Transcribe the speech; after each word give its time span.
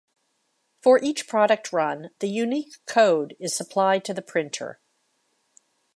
For 0.81 0.97
each 0.97 1.27
product 1.27 1.71
run 1.71 2.09
the 2.21 2.27
unique 2.27 2.83
code 2.87 3.35
is 3.39 3.55
supplied 3.55 4.03
to 4.05 4.15
the 4.15 4.23
printer. 4.23 4.79